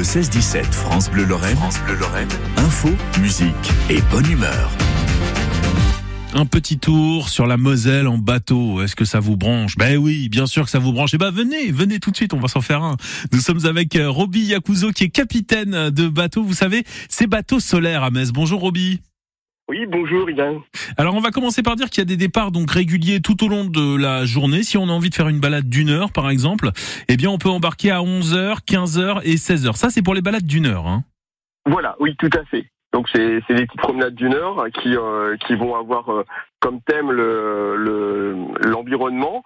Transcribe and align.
Le 0.00 0.04
16-17 0.04 0.64
France 0.72 1.10
Bleu 1.10 1.26
Lorraine. 1.26 1.56
France 1.56 1.78
Bleu 1.84 1.94
Lorraine. 1.94 2.30
Info, 2.56 2.88
musique 3.20 3.52
et 3.90 4.00
bonne 4.10 4.24
humeur. 4.30 4.70
Un 6.32 6.46
petit 6.46 6.78
tour 6.78 7.28
sur 7.28 7.46
la 7.46 7.58
Moselle 7.58 8.08
en 8.08 8.16
bateau. 8.16 8.80
Est-ce 8.80 8.96
que 8.96 9.04
ça 9.04 9.20
vous 9.20 9.36
branche? 9.36 9.76
Ben 9.76 9.98
oui, 9.98 10.30
bien 10.30 10.46
sûr 10.46 10.64
que 10.64 10.70
ça 10.70 10.78
vous 10.78 10.94
branche. 10.94 11.10
Eh 11.12 11.18
ben 11.18 11.30
venez, 11.30 11.70
venez 11.70 11.98
tout 11.98 12.10
de 12.10 12.16
suite, 12.16 12.32
on 12.32 12.40
va 12.40 12.48
s'en 12.48 12.62
faire 12.62 12.82
un. 12.82 12.96
Nous 13.34 13.40
sommes 13.40 13.66
avec 13.66 13.94
euh, 13.94 14.08
Roby 14.08 14.40
Yakuzo 14.40 14.90
qui 14.92 15.04
est 15.04 15.10
capitaine 15.10 15.90
de 15.90 16.08
bateau. 16.08 16.44
Vous 16.44 16.54
savez, 16.54 16.82
c'est 17.10 17.26
bateau 17.26 17.60
solaire 17.60 18.02
à 18.02 18.10
Metz. 18.10 18.30
Bonjour 18.30 18.62
Roby. 18.62 19.02
Oui, 19.70 19.86
bonjour 19.86 20.28
Yann. 20.28 20.62
Alors 20.96 21.14
on 21.14 21.20
va 21.20 21.30
commencer 21.30 21.62
par 21.62 21.76
dire 21.76 21.90
qu'il 21.90 22.00
y 22.00 22.02
a 22.02 22.04
des 22.04 22.16
départs 22.16 22.50
donc 22.50 22.72
réguliers 22.72 23.20
tout 23.20 23.44
au 23.44 23.48
long 23.48 23.64
de 23.64 23.96
la 23.96 24.24
journée. 24.24 24.64
Si 24.64 24.76
on 24.76 24.88
a 24.88 24.90
envie 24.90 25.10
de 25.10 25.14
faire 25.14 25.28
une 25.28 25.38
balade 25.38 25.68
d'une 25.68 25.90
heure 25.90 26.10
par 26.10 26.28
exemple, 26.28 26.70
eh 27.06 27.16
bien 27.16 27.30
on 27.30 27.38
peut 27.38 27.50
embarquer 27.50 27.92
à 27.92 28.00
11h, 28.00 28.64
15h 28.68 29.20
et 29.22 29.36
16h. 29.36 29.76
Ça 29.76 29.90
c'est 29.90 30.02
pour 30.02 30.14
les 30.14 30.22
balades 30.22 30.44
d'une 30.44 30.66
heure. 30.66 30.88
Hein. 30.88 31.04
Voilà, 31.66 31.94
oui, 32.00 32.16
tout 32.18 32.30
à 32.36 32.44
fait. 32.46 32.66
Donc 32.92 33.08
c'est 33.14 33.42
des 33.48 33.64
petites 33.64 33.76
promenades 33.76 34.16
d'une 34.16 34.34
heure 34.34 34.66
qui 34.82 34.96
euh, 34.96 35.36
qui 35.46 35.54
vont 35.54 35.76
avoir 35.76 36.10
euh, 36.10 36.24
comme 36.58 36.80
thème 36.80 37.12
le 37.12 37.76
l'environnement 38.62 39.44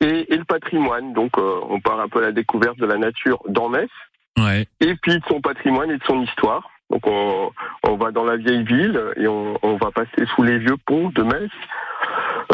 et, 0.00 0.32
et, 0.32 0.36
le 0.36 0.44
patrimoine. 0.44 1.14
Donc 1.14 1.36
euh, 1.36 1.58
on 1.68 1.80
part 1.80 1.98
un 1.98 2.08
peu 2.08 2.20
à 2.20 2.26
la 2.26 2.32
découverte 2.32 2.78
de 2.78 2.86
la 2.86 2.96
nature 2.96 3.42
dans 3.48 3.68
Metz. 3.68 3.90
Ouais. 4.38 4.68
Et 4.78 4.94
puis 4.94 5.18
de 5.18 5.24
son 5.26 5.40
patrimoine 5.40 5.90
et 5.90 5.98
de 5.98 6.04
son 6.04 6.22
histoire. 6.22 6.70
Donc 6.90 7.06
on, 7.06 7.50
on 7.88 7.96
va 7.96 8.10
dans 8.10 8.24
la 8.24 8.36
vieille 8.36 8.64
ville 8.64 9.00
et 9.16 9.26
on, 9.26 9.58
on 9.62 9.76
va 9.76 9.90
passer 9.90 10.26
sous 10.34 10.42
les 10.42 10.58
vieux 10.58 10.76
ponts 10.86 11.10
de 11.10 11.22
Metz. 11.22 11.50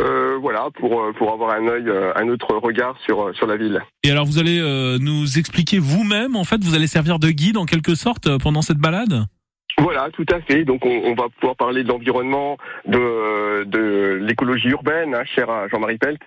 Euh, 0.01 0.38
voilà, 0.41 0.69
pour, 0.79 1.02
pour 1.19 1.33
avoir 1.33 1.55
un 1.55 1.66
œil, 1.66 1.93
un 2.15 2.29
autre 2.29 2.55
regard 2.55 2.97
sur, 3.05 3.35
sur 3.35 3.47
la 3.47 3.57
ville. 3.57 3.83
Et 4.05 4.11
alors 4.11 4.24
vous 4.24 4.38
allez 4.38 4.61
euh, 4.61 4.98
nous 5.01 5.38
expliquer 5.38 5.79
vous-même, 5.79 6.37
en 6.37 6.45
fait, 6.45 6.62
vous 6.62 6.74
allez 6.77 6.87
servir 6.87 7.19
de 7.19 7.29
guide 7.30 7.57
en 7.57 7.66
quelque 7.66 7.97
sorte 7.97 8.29
euh, 8.29 8.38
pendant 8.38 8.62
cette 8.62 8.79
balade? 8.79 9.24
Voilà, 9.79 10.09
tout 10.12 10.27
à 10.33 10.41
fait. 10.43 10.65
Donc 10.65 10.87
on, 10.87 11.02
on 11.04 11.15
va 11.15 11.29
pouvoir 11.41 11.57
parler 11.57 11.82
de 11.82 11.88
l'environnement, 11.88 12.57
de, 12.87 13.65
de 13.65 14.21
l'écologie 14.23 14.69
urbaine, 14.69 15.15
hein, 15.15 15.24
cher 15.24 15.51
à 15.51 15.66
Jean-Marie 15.69 15.99
Pelt. 15.99 16.21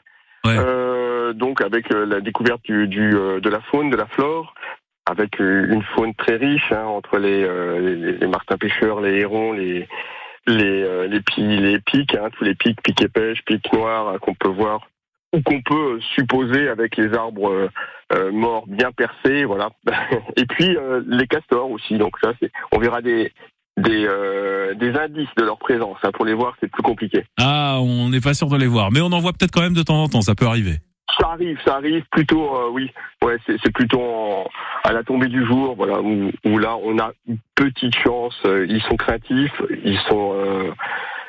Ouais. 0.45 0.57
Euh, 0.57 1.31
donc 1.31 1.61
avec 1.61 1.85
la 1.89 2.19
découverte 2.19 2.61
du, 2.65 2.87
du, 2.87 3.11
de 3.11 3.49
la 3.49 3.61
faune, 3.61 3.89
de 3.89 3.95
la 3.95 4.07
flore, 4.07 4.53
avec 5.05 5.39
une 5.39 5.83
faune 5.95 6.13
très 6.15 6.35
riche 6.35 6.71
hein, 6.71 6.85
entre 6.85 7.17
les, 7.17 7.41
les, 7.81 8.17
les, 8.17 8.27
martins 8.27 8.57
pêcheurs, 8.57 9.01
les 9.01 9.19
hérons, 9.19 9.51
les 9.51 9.87
les 10.47 11.07
les, 11.07 11.21
pi, 11.21 11.41
les 11.41 11.79
pics, 11.79 12.15
hein, 12.15 12.29
tous 12.37 12.43
les 12.43 12.55
pics, 12.55 12.81
pics 12.81 13.01
et 13.01 13.09
pêche, 13.09 13.43
pics 13.45 13.73
noirs 13.73 14.19
qu'on 14.19 14.33
peut 14.33 14.49
voir 14.49 14.87
ou 15.33 15.41
qu'on 15.41 15.61
peut 15.61 15.99
supposer 16.15 16.69
avec 16.69 16.95
les 16.95 17.13
arbres 17.13 17.69
euh, 18.13 18.31
morts 18.31 18.65
bien 18.67 18.91
percés, 18.91 19.45
voilà. 19.45 19.69
et 20.37 20.45
puis 20.45 20.77
euh, 20.77 21.01
les 21.07 21.27
castors 21.27 21.69
aussi. 21.71 21.97
Donc 21.97 22.15
ça, 22.21 22.33
on 22.71 22.79
verra 22.79 23.01
des 23.01 23.31
euh, 23.79 24.75
des 24.75 24.91
indices 24.95 25.33
de 25.35 25.43
leur 25.43 25.57
présence. 25.57 25.97
Hein. 26.03 26.11
Pour 26.13 26.25
les 26.25 26.35
voir, 26.35 26.55
c'est 26.59 26.71
plus 26.71 26.83
compliqué. 26.83 27.25
Ah, 27.39 27.79
on 27.81 28.09
n'est 28.09 28.21
pas 28.21 28.35
sûr 28.35 28.47
de 28.47 28.57
les 28.57 28.67
voir, 28.67 28.91
mais 28.91 29.01
on 29.01 29.11
en 29.11 29.19
voit 29.19 29.33
peut-être 29.33 29.51
quand 29.51 29.61
même 29.61 29.73
de 29.73 29.81
temps 29.81 30.01
en 30.03 30.07
temps. 30.07 30.21
Ça 30.21 30.35
peut 30.35 30.45
arriver. 30.45 30.77
Ça 31.19 31.29
arrive, 31.31 31.57
ça 31.65 31.75
arrive 31.75 32.03
plutôt, 32.11 32.43
euh, 32.55 32.69
oui, 32.71 32.89
ouais, 33.23 33.37
c'est 33.45 33.71
plutôt 33.73 34.01
en, 34.01 34.47
à 34.83 34.91
la 34.93 35.03
tombée 35.03 35.27
du 35.27 35.45
jour, 35.45 35.75
voilà, 35.75 36.01
où, 36.01 36.31
où, 36.45 36.57
là 36.57 36.75
on 36.83 36.97
a 36.99 37.11
une 37.27 37.37
petite 37.55 37.95
chance. 37.97 38.35
Euh, 38.45 38.65
ils 38.69 38.81
sont 38.83 38.95
craintifs, 38.95 39.61
ils 39.85 39.99
sont, 40.09 40.33
euh, 40.35 40.71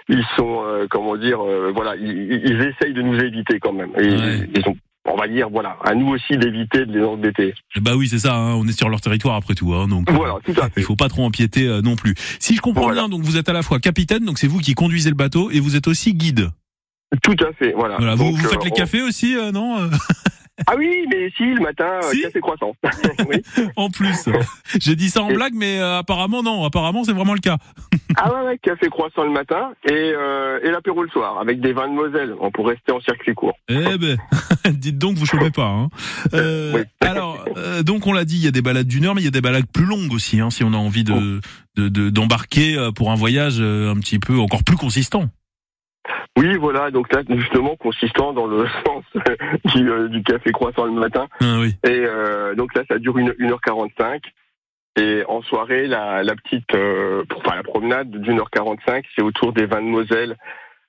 ils 0.08 0.24
sont, 0.36 0.62
comment 0.90 1.16
dire, 1.16 1.38
voilà, 1.74 1.96
ils, 1.96 2.40
ils, 2.44 2.60
essayent 2.62 2.94
de 2.94 3.02
nous 3.02 3.18
éviter 3.18 3.58
quand 3.60 3.72
même. 3.72 3.90
Et 3.98 4.08
Ouais. 4.08 4.48
ils 4.54 4.68
ont, 4.68 4.76
on 5.06 5.16
va 5.16 5.28
dire, 5.28 5.48
voilà, 5.50 5.76
à 5.84 5.94
nous 5.94 6.08
aussi 6.08 6.36
d'éviter 6.38 6.86
de 6.86 6.98
les 6.98 7.04
embêter. 7.04 7.54
Bah 7.82 7.92
oui, 7.96 8.08
c'est 8.08 8.18
ça. 8.20 8.34
hein, 8.34 8.54
on 8.54 8.66
est 8.66 8.72
sur 8.76 8.88
leur 8.88 9.00
territoire 9.02 9.34
après 9.36 9.54
tout. 9.54 9.74
Hein, 9.74 9.86
donc. 9.88 10.10
Voilà, 10.10 10.36
tout 10.44 10.52
à 10.60 10.70
fait. 10.70 10.80
Il 10.80 10.82
faut 10.84 10.96
pas 10.96 11.08
trop 11.08 11.24
empiéter 11.24 11.66
euh, 11.68 11.82
non 11.82 11.94
plus. 11.96 12.14
Si 12.38 12.54
je 12.56 12.60
comprends 12.62 12.84
Voilà. 12.84 13.02
bien, 13.02 13.08
donc 13.10 13.22
vous 13.22 13.36
êtes 13.36 13.48
à 13.48 13.52
la 13.52 13.62
fois 13.62 13.80
capitaine, 13.80 14.24
donc 14.24 14.38
c'est 14.38 14.46
vous 14.46 14.60
qui 14.60 14.74
conduisez 14.74 15.10
le 15.10 15.16
bateau, 15.16 15.50
et 15.50 15.60
vous 15.60 15.76
êtes 15.76 15.88
aussi 15.88 16.14
guide. 16.14 16.48
Tout 17.22 17.36
à 17.44 17.52
fait, 17.52 17.72
voilà. 17.72 17.96
Voilà. 17.98 18.14
Vous, 18.14 18.24
Donc, 18.24 18.36
vous 18.36 18.48
faites 18.48 18.60
euh, 18.60 18.64
les 18.64 18.70
on- 18.72 18.74
cafés 18.76 19.02
aussi, 19.02 19.36
euh, 19.36 19.52
non 19.52 19.78
euh, 19.80 19.88
Ah 20.66 20.74
oui, 20.78 21.04
mais 21.10 21.30
si, 21.36 21.44
le 21.44 21.60
matin, 21.60 22.00
Si 22.10 22.22
café 22.22 22.40
croissant. 22.40 22.74
oui. 23.28 23.42
En 23.76 23.90
plus, 23.90 24.28
j'ai 24.80 24.94
dit 24.96 25.10
ça 25.10 25.22
en 25.22 25.32
blague, 25.32 25.54
mais 25.54 25.78
euh, 25.80 25.98
apparemment 25.98 26.42
non. 26.42 26.64
Apparemment, 26.64 27.02
c'est 27.04 27.12
vraiment 27.12 27.34
le 27.34 27.40
cas. 27.40 27.58
Ah 28.16 28.32
ouais, 28.32 28.46
ouais, 28.46 28.58
café 28.62 28.88
croissant 28.90 29.24
le 29.24 29.30
matin 29.32 29.72
et, 29.88 29.90
euh, 29.92 30.60
et 30.62 30.70
l'apéro 30.70 31.02
le 31.02 31.08
soir, 31.08 31.40
avec 31.40 31.60
des 31.60 31.72
vins 31.72 31.88
de 31.88 31.94
Moselle, 31.94 32.32
on 32.38 32.52
pour 32.52 32.68
rester 32.68 32.92
en 32.92 33.00
circuit 33.00 33.34
court. 33.34 33.54
Eh 33.68 33.98
ben, 33.98 34.16
dites 34.70 34.98
donc, 34.98 35.16
vous 35.16 35.26
chopez 35.26 35.50
pas. 35.50 35.66
Hein. 35.66 35.88
Euh, 36.32 36.72
Oui. 36.76 36.80
Alors, 37.00 37.44
donc 37.82 38.06
on 38.06 38.12
l'a 38.12 38.24
dit, 38.24 38.36
il 38.36 38.44
y 38.44 38.46
a 38.46 38.52
des 38.52 38.62
balades 38.62 38.86
d'une 38.86 39.04
heure, 39.06 39.16
mais 39.16 39.22
il 39.22 39.24
y 39.24 39.28
a 39.28 39.32
des 39.32 39.40
balades 39.40 39.66
plus 39.66 39.84
longues 39.86 40.12
aussi, 40.12 40.38
hein, 40.38 40.50
si 40.50 40.62
on 40.62 40.72
a 40.74 40.76
envie 40.76 41.02
de 41.02 41.40
de- 41.76 41.88
de- 41.88 42.08
d'embarquer 42.08 42.76
pour 42.94 43.10
un 43.10 43.16
voyage 43.16 43.60
un 43.60 43.96
petit 43.98 44.20
peu 44.20 44.38
encore 44.38 44.62
plus 44.62 44.76
consistant. 44.76 45.28
Oui, 46.36 46.56
voilà, 46.56 46.90
donc 46.90 47.12
là, 47.12 47.22
justement, 47.28 47.76
consistant 47.76 48.32
dans 48.32 48.46
le 48.46 48.66
sens 48.84 49.04
du, 49.74 49.88
euh, 49.90 50.08
du 50.08 50.22
café 50.22 50.50
croissant 50.52 50.84
le 50.86 50.92
matin. 50.92 51.26
Ah 51.40 51.58
oui. 51.60 51.74
Et 51.84 51.90
euh, 52.04 52.54
donc 52.54 52.74
là, 52.74 52.82
ça 52.88 52.98
dure 52.98 53.18
une, 53.18 53.30
1h45. 53.30 54.20
Et 54.96 55.22
en 55.28 55.42
soirée, 55.42 55.86
la, 55.86 56.22
la 56.22 56.34
petite, 56.36 56.72
euh, 56.74 57.24
pour- 57.28 57.40
enfin 57.44 57.56
la 57.56 57.62
promenade 57.64 58.10
d'une 58.10 58.38
heure 58.38 58.50
45, 58.50 59.04
c'est 59.16 59.22
autour 59.22 59.52
des 59.52 59.66
vins 59.66 59.82
de 59.82 59.86
Moselle, 59.88 60.36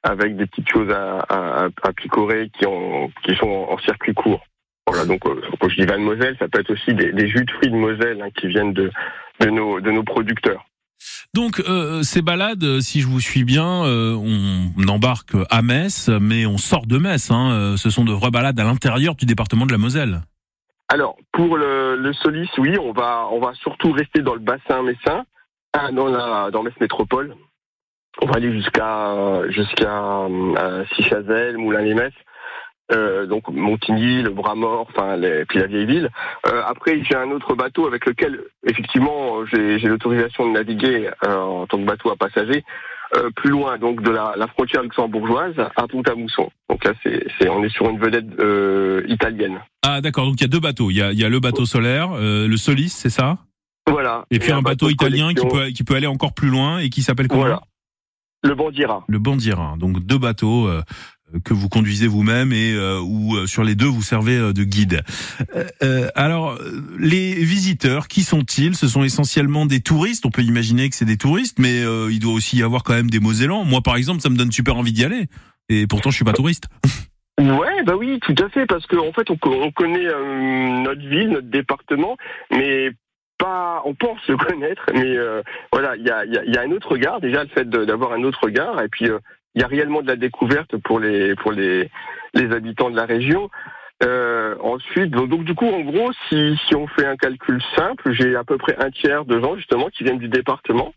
avec 0.03 0.35
des 0.35 0.45
petites 0.45 0.69
choses 0.69 0.91
à, 0.91 1.19
à, 1.29 1.67
à 1.81 1.93
picorer 1.93 2.49
qui, 2.57 2.67
ont, 2.67 3.11
qui 3.23 3.35
sont 3.35 3.47
en, 3.49 3.73
en 3.73 3.77
circuit 3.79 4.13
court. 4.13 4.45
Voilà, 4.87 5.05
donc 5.05 5.25
euh, 5.25 5.41
quand 5.59 5.69
je 5.69 5.77
dis 5.81 5.87
vins 5.87 5.97
de 5.97 6.03
Moselle, 6.03 6.35
ça 6.37 6.47
peut 6.47 6.59
être 6.59 6.71
aussi 6.71 6.93
des, 6.93 7.11
des 7.11 7.27
jus 7.27 7.43
de 7.45 7.51
fruits 7.51 7.71
de 7.71 7.75
Moselle 7.75 8.21
hein, 8.21 8.29
qui 8.37 8.47
viennent 8.47 8.73
de, 8.73 8.91
de, 9.39 9.49
nos, 9.49 9.79
de 9.81 9.89
nos 9.89 10.03
producteurs. 10.03 10.63
Donc 11.35 11.61
euh, 11.67 12.01
ces 12.01 12.21
balades, 12.21 12.63
euh, 12.63 12.79
si 12.79 13.01
je 13.01 13.07
vous 13.07 13.19
suis 13.19 13.43
bien, 13.43 13.83
euh, 13.83 14.15
on 14.15 14.87
embarque 14.87 15.33
à 15.49 15.61
Metz, 15.61 16.09
mais 16.21 16.45
on 16.45 16.57
sort 16.57 16.85
de 16.85 16.97
Metz. 16.97 17.29
Hein, 17.29 17.75
ce 17.75 17.89
sont 17.89 18.05
de 18.05 18.13
vraies 18.13 18.31
balades 18.31 18.57
à 18.57 18.63
l'intérieur 18.63 19.15
du 19.15 19.25
département 19.25 19.65
de 19.65 19.73
la 19.73 19.77
Moselle. 19.77 20.21
Alors, 20.87 21.17
pour 21.33 21.57
le, 21.57 22.13
Solis, 22.13 22.49
oui, 22.57 22.77
on 22.79 22.93
va, 22.93 23.27
on 23.31 23.41
va 23.41 23.53
surtout 23.55 23.91
rester 23.91 24.21
dans 24.21 24.33
le 24.33 24.39
bassin 24.39 24.81
messin, 24.81 25.25
dans 25.91 26.07
la, 26.07 26.51
dans 26.51 26.63
Metz 26.63 26.75
Métropole. 26.79 27.35
On 28.21 28.27
va 28.27 28.35
aller 28.35 28.53
jusqu'à, 28.53 29.41
jusqu'à 29.49 30.29
Sichazel, 30.95 31.57
Moulin-les-Metz, 31.57 32.13
euh, 32.91 33.25
donc 33.25 33.47
Montigny, 33.49 34.21
le 34.21 34.29
Bras-Mort, 34.29 34.87
enfin, 34.89 35.15
les, 35.15 35.45
puis 35.45 35.59
la 35.59 35.67
vieille 35.67 35.85
ville. 35.85 36.09
Euh, 36.47 36.61
après, 36.67 37.03
j'ai 37.03 37.15
un 37.15 37.31
autre 37.31 37.55
bateau 37.55 37.87
avec 37.87 38.05
lequel, 38.05 38.39
effectivement, 38.67 39.45
j'ai, 39.45 39.79
l'autorisation 39.79 40.47
de 40.47 40.53
naviguer 40.53 41.09
euh, 41.25 41.35
en 41.35 41.65
tant 41.65 41.77
que 41.77 41.85
bateau 41.85 42.11
à 42.11 42.15
passagers. 42.15 42.63
plus 43.35 43.49
loin, 43.49 43.77
donc 43.77 44.01
de 44.01 44.11
la, 44.11 44.33
la 44.35 44.47
frontière 44.47 44.83
luxembourgeoise 44.83 45.55
à 45.57 45.87
Pont-à-Mousson. 45.87 46.49
Donc 46.69 46.83
là, 46.83 46.93
c'est, 47.01 47.49
on 47.49 47.63
est 47.63 47.69
sur 47.69 47.89
une 47.89 47.97
vedette 47.97 48.25
italienne. 49.07 49.59
Ah 49.83 50.01
d'accord, 50.01 50.25
donc 50.25 50.35
il 50.39 50.41
y 50.41 50.45
a 50.45 50.49
deux 50.49 50.59
bateaux. 50.59 50.91
Il 50.91 50.97
y 50.97 51.01
a, 51.01 51.11
il 51.11 51.19
y 51.19 51.23
a 51.23 51.29
le 51.29 51.39
bateau 51.39 51.65
solaire, 51.65 52.09
le 52.19 52.57
Solis, 52.57 52.89
c'est 52.89 53.09
ça? 53.09 53.37
Voilà. 53.87 54.25
Et 54.31 54.39
puis 54.39 54.51
un, 54.51 54.61
bateau, 54.61 54.89
italien 54.89 55.33
qui 55.33 55.47
peut, 55.47 55.67
qui 55.67 55.83
peut 55.83 55.95
aller 55.95 56.07
encore 56.07 56.33
plus 56.33 56.49
loin 56.49 56.79
et 56.79 56.89
qui 56.89 57.03
s'appelle 57.03 57.27
comment? 57.27 57.43
Voilà. 57.43 57.61
Le 58.43 58.53
Bandiera. 58.53 59.03
Le 59.07 59.17
Bandiera. 59.17 59.75
Donc 59.77 59.99
deux 60.05 60.17
bateaux 60.17 60.69
que 61.43 61.53
vous 61.53 61.69
conduisez 61.69 62.07
vous-même 62.07 62.51
et 62.53 62.73
euh, 62.73 62.99
où 62.99 63.35
euh, 63.35 63.47
sur 63.47 63.63
les 63.63 63.75
deux 63.75 63.87
vous 63.87 64.01
servez 64.01 64.37
euh, 64.37 64.53
de 64.53 64.63
guide. 64.63 65.01
Euh, 65.55 65.65
euh, 65.83 66.07
alors 66.15 66.51
euh, 66.51 66.83
les 66.99 67.33
visiteurs, 67.33 68.07
qui 68.07 68.23
sont-ils? 68.23 68.75
Ce 68.75 68.87
sont 68.87 69.03
essentiellement 69.03 69.65
des 69.65 69.81
touristes. 69.81 70.25
On 70.25 70.31
peut 70.31 70.43
imaginer 70.43 70.89
que 70.89 70.95
c'est 70.95 71.05
des 71.05 71.17
touristes, 71.17 71.59
mais 71.59 71.83
euh, 71.83 72.09
il 72.11 72.19
doit 72.19 72.33
aussi 72.33 72.57
y 72.57 72.63
avoir 72.63 72.83
quand 72.83 72.93
même 72.93 73.09
des 73.09 73.19
Mosellans. 73.19 73.65
Moi 73.65 73.81
par 73.81 73.95
exemple, 73.95 74.21
ça 74.21 74.29
me 74.29 74.37
donne 74.37 74.51
super 74.51 74.77
envie 74.77 74.93
d'y 74.93 75.03
aller. 75.03 75.27
Et 75.69 75.87
pourtant 75.87 76.11
je 76.11 76.15
suis 76.15 76.25
pas 76.25 76.33
touriste. 76.33 76.65
Ouais, 77.37 77.83
bah 77.83 77.97
oui, 77.97 78.17
tout 78.21 78.35
à 78.41 78.47
fait, 78.47 78.65
parce 78.65 78.87
qu'en 78.87 79.07
en 79.07 79.11
fait, 79.11 79.29
on, 79.29 79.37
on 79.43 79.71
connaît 79.71 80.07
euh, 80.07 80.81
notre 80.83 81.01
ville, 81.01 81.31
notre 81.31 81.49
département, 81.49 82.15
mais 82.49 82.91
pas, 83.37 83.81
on 83.83 83.93
pense 83.93 84.19
le 84.29 84.37
connaître, 84.37 84.85
mais 84.93 85.17
euh, 85.17 85.41
voilà, 85.73 85.97
il 85.97 86.07
y 86.07 86.09
a, 86.09 86.23
y, 86.23 86.37
a, 86.37 86.45
y 86.45 86.57
a 86.57 86.61
un 86.61 86.71
autre 86.71 86.93
regard, 86.93 87.19
déjà 87.19 87.43
le 87.43 87.49
fait 87.49 87.69
d'avoir 87.69 88.13
un 88.13 88.23
autre 88.23 88.39
regard, 88.41 88.81
et 88.81 88.87
puis 88.87 89.09
euh, 89.09 89.19
il 89.55 89.61
y 89.61 89.63
a 89.63 89.67
réellement 89.67 90.01
de 90.01 90.07
la 90.07 90.15
découverte 90.15 90.77
pour 90.77 90.99
les 90.99 91.35
pour 91.35 91.51
les 91.51 91.89
les 92.33 92.51
habitants 92.53 92.89
de 92.89 92.95
la 92.95 93.05
région. 93.05 93.49
Euh, 94.03 94.55
ensuite, 94.61 95.09
donc, 95.11 95.29
donc, 95.29 95.45
du 95.45 95.55
coup, 95.55 95.67
en 95.67 95.79
gros, 95.79 96.11
si 96.27 96.57
si 96.67 96.75
on 96.75 96.85
fait 96.87 97.05
un 97.05 97.15
calcul 97.15 97.61
simple, 97.77 98.11
j'ai 98.11 98.35
à 98.35 98.43
peu 98.43 98.57
près 98.57 98.75
un 98.77 98.91
tiers 98.91 99.23
de 99.25 99.39
gens 99.39 99.55
justement 99.55 99.89
qui 99.89 100.03
viennent 100.03 100.19
du 100.19 100.27
département, 100.27 100.93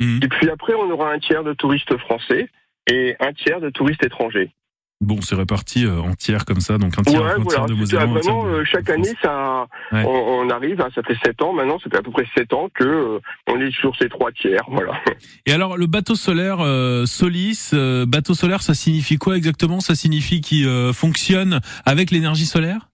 Mhm. 0.00 0.20
et 0.22 0.28
puis 0.28 0.48
après, 0.48 0.74
on 0.74 0.90
aura 0.90 1.12
un 1.12 1.18
tiers 1.18 1.44
de 1.44 1.52
touristes 1.52 1.96
français 1.98 2.48
et 2.90 3.16
un 3.20 3.32
tiers 3.34 3.60
de 3.60 3.68
touristes 3.68 4.04
étrangers. 4.04 4.50
Bon, 5.00 5.20
c'est 5.20 5.36
réparti 5.36 5.86
euh, 5.86 6.00
en 6.00 6.14
tiers 6.14 6.44
comme 6.44 6.58
ça, 6.58 6.76
donc 6.76 6.98
un 6.98 7.02
tiers, 7.02 7.22
Ouais, 7.22 7.30
un 7.38 7.44
tiers 7.44 7.66
de 7.66 7.74
Mosellans, 7.74 8.02
un 8.16 8.20
tiers 8.20 8.32
vraiment, 8.34 8.44
de- 8.50 8.56
euh, 8.58 8.64
chaque 8.64 8.90
année, 8.90 9.14
ça, 9.22 9.66
Ouais. 9.92 10.02
on, 10.04 10.10
on 10.10 10.50
arrive, 10.50 10.80
hein, 10.80 10.88
ça 10.92 11.02
fait 11.04 11.16
sept 11.24 11.40
ans 11.40 11.52
maintenant, 11.52 11.78
ça 11.78 11.88
fait 11.88 11.98
à 11.98 12.02
peu 12.02 12.10
près 12.10 12.26
sept 12.36 12.52
ans 12.52 12.68
que 12.74 12.82
euh, 12.84 13.20
on 13.46 13.60
est 13.60 13.70
sur 13.70 13.94
ces 13.96 14.08
trois 14.08 14.32
tiers, 14.32 14.64
voilà. 14.68 14.94
Et 15.46 15.52
alors, 15.52 15.76
le 15.76 15.86
bateau 15.86 16.16
solaire 16.16 16.58
euh, 16.60 17.06
Solis, 17.06 17.70
euh, 17.74 18.06
bateau 18.06 18.34
solaire, 18.34 18.60
ça 18.60 18.74
signifie 18.74 19.18
quoi 19.18 19.36
exactement? 19.36 19.78
Ça 19.78 19.94
signifie 19.94 20.40
qu'il 20.40 20.66
euh, 20.66 20.92
fonctionne 20.92 21.60
avec 21.86 22.10
l'énergie 22.10 22.46
solaire? 22.46 22.88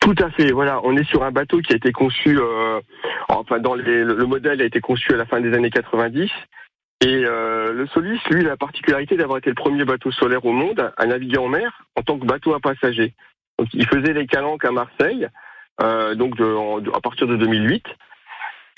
Tout 0.00 0.14
à 0.18 0.30
fait. 0.30 0.52
Voilà, 0.52 0.80
on 0.84 0.96
est 0.96 1.04
sur 1.04 1.22
un 1.24 1.30
bateau 1.30 1.60
qui 1.60 1.74
a 1.74 1.76
été 1.76 1.92
conçu, 1.92 2.38
euh, 2.40 2.80
enfin 3.28 3.58
dans 3.58 3.74
les, 3.74 4.02
le 4.02 4.24
modèle 4.24 4.62
a 4.62 4.64
été 4.64 4.80
conçu 4.80 5.12
à 5.12 5.16
la 5.18 5.26
fin 5.26 5.42
des 5.42 5.52
années 5.52 5.68
90. 5.70 6.30
Et 7.02 7.24
euh, 7.24 7.72
le 7.72 7.86
Solis, 7.88 8.20
lui, 8.30 8.44
a 8.44 8.48
la 8.50 8.56
particularité 8.56 9.16
d'avoir 9.16 9.38
été 9.38 9.48
le 9.48 9.54
premier 9.54 9.84
bateau 9.84 10.12
solaire 10.12 10.44
au 10.44 10.52
monde 10.52 10.92
à 10.96 11.06
naviguer 11.06 11.38
en 11.38 11.48
mer 11.48 11.84
en 11.96 12.02
tant 12.02 12.18
que 12.18 12.26
bateau 12.26 12.54
à 12.54 12.60
passagers. 12.60 13.14
Donc, 13.58 13.68
il 13.72 13.86
faisait 13.86 14.12
les 14.12 14.26
calanques 14.26 14.64
à 14.64 14.70
Marseille, 14.70 15.26
euh, 15.82 16.14
donc 16.14 16.36
de, 16.36 16.94
à 16.94 17.00
partir 17.00 17.26
de 17.26 17.36
2008. 17.36 17.84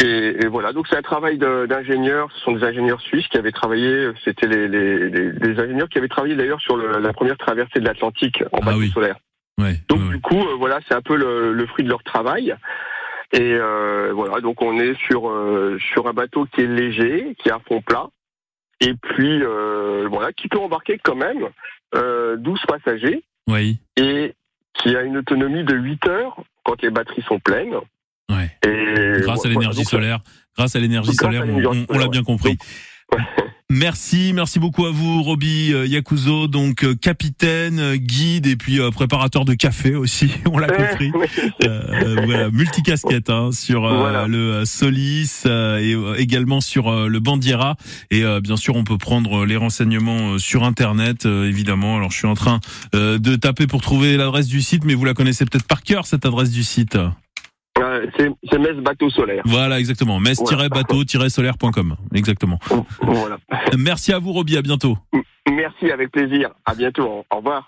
Et, 0.02 0.44
et 0.44 0.46
voilà, 0.46 0.72
donc 0.72 0.86
c'est 0.88 0.96
un 0.96 1.02
travail 1.02 1.38
d'ingénieurs. 1.38 2.30
Ce 2.32 2.40
sont 2.40 2.52
des 2.52 2.64
ingénieurs 2.64 3.00
suisses 3.00 3.26
qui 3.28 3.38
avaient 3.38 3.52
travaillé. 3.52 4.10
C'était 4.24 4.46
les, 4.46 4.68
les, 4.68 5.08
les, 5.10 5.60
ingénieurs 5.60 5.88
qui 5.88 5.98
avaient 5.98 6.08
travaillé 6.08 6.34
d'ailleurs 6.34 6.60
sur 6.60 6.76
le, 6.76 6.98
la 6.98 7.12
première 7.12 7.36
traversée 7.36 7.78
de 7.78 7.84
l'Atlantique 7.84 8.42
en 8.52 8.58
ah 8.62 8.66
bateau 8.66 8.82
solaire. 8.86 9.16
Ouais, 9.60 9.74
donc 9.88 10.08
du 10.08 10.20
coup, 10.20 10.40
euh, 10.40 10.56
voilà, 10.58 10.80
c'est 10.88 10.94
un 10.94 11.02
peu 11.02 11.14
le, 11.14 11.52
le, 11.52 11.66
fruit 11.66 11.84
de 11.84 11.90
leur 11.90 12.02
travail. 12.02 12.54
Et 13.32 13.54
euh, 13.54 14.12
voilà, 14.14 14.40
donc 14.40 14.60
on 14.60 14.78
est 14.78 14.94
sur 15.06 15.28
euh, 15.28 15.78
sur 15.92 16.06
un 16.06 16.12
bateau 16.12 16.46
qui 16.46 16.60
est 16.60 16.66
léger, 16.66 17.34
qui 17.38 17.48
est 17.48 17.52
à 17.52 17.60
fond 17.66 17.80
plat, 17.80 18.08
et 18.80 18.94
puis 18.94 19.42
euh, 19.42 20.06
voilà, 20.10 20.32
qui 20.32 20.48
peut 20.48 20.58
embarquer 20.58 20.98
quand 21.02 21.16
même 21.16 21.48
12 21.94 22.60
passagers. 22.68 23.22
Oui. 23.48 23.78
Et 23.96 24.34
qui 24.74 24.94
a 24.96 25.02
une 25.02 25.16
autonomie 25.18 25.64
de 25.64 25.74
8 25.74 26.06
heures 26.08 26.36
quand 26.64 26.80
les 26.82 26.90
batteries 26.90 27.22
sont 27.22 27.38
pleines. 27.38 27.74
Ouais. 28.30 28.50
Et 28.66 29.20
grâce 29.20 29.44
à 29.44 29.48
l'énergie 29.48 29.84
solaire, 29.84 30.20
grâce 30.56 30.76
à 30.76 30.80
l'énergie 30.80 31.14
solaire, 31.14 31.44
on, 31.88 31.98
l'a 31.98 32.08
bien 32.08 32.22
compris. 32.22 32.56
Merci, 33.74 34.32
merci 34.34 34.58
beaucoup 34.58 34.84
à 34.84 34.90
vous, 34.90 35.22
Roby 35.22 35.72
euh, 35.72 35.86
Yakuzo, 35.86 36.46
donc 36.46 36.84
euh, 36.84 36.94
capitaine, 36.94 37.80
euh, 37.80 37.96
guide 37.96 38.46
et 38.46 38.54
puis 38.54 38.78
préparateur 38.94 39.46
de 39.46 39.54
café 39.54 39.94
aussi, 39.94 40.30
on 40.52 40.58
l'a 40.58 40.68
compris. 40.68 41.10
voilà, 42.26 42.50
multicasquette 42.50 43.30
hein, 43.30 43.48
sur 43.50 43.88
le 44.28 44.64
Solis 44.66 45.44
et 45.46 45.96
également 46.18 46.60
sur 46.60 47.08
le 47.08 47.18
Bandiera. 47.18 47.76
Et 48.10 48.22
bien 48.42 48.56
sûr, 48.56 48.76
on 48.76 48.84
peut 48.84 48.98
prendre 48.98 49.46
les 49.46 49.56
renseignements 49.56 50.38
sur 50.38 50.64
Internet, 50.64 51.24
évidemment. 51.24 51.96
Alors, 51.96 52.10
je 52.10 52.18
suis 52.18 52.28
en 52.28 52.34
train 52.34 52.60
de 52.92 53.36
taper 53.36 53.66
pour 53.66 53.80
trouver 53.80 54.16
l'adresse 54.16 54.48
du 54.48 54.60
site, 54.60 54.84
mais 54.84 54.94
vous 54.94 55.04
la 55.04 55.14
connaissez 55.14 55.46
peut-être 55.46 55.66
par 55.66 55.82
cœur 55.82 56.06
cette 56.06 56.26
adresse 56.26 56.50
du 56.50 56.62
site. 56.62 56.98
C'est 58.18 58.58
Metz 58.58 58.76
Bateau 58.76 59.10
Solaire. 59.10 59.42
Voilà, 59.44 59.78
exactement. 59.78 60.20
Metz-bateau-solaire.com. 60.20 61.96
Exactement. 62.14 62.58
Voilà. 63.00 63.38
Merci 63.78 64.12
à 64.12 64.18
vous, 64.18 64.32
Roby. 64.32 64.56
À 64.56 64.62
bientôt. 64.62 64.96
Merci, 65.50 65.90
avec 65.90 66.10
plaisir. 66.10 66.50
À 66.64 66.74
bientôt. 66.74 67.24
Au 67.30 67.36
revoir. 67.36 67.60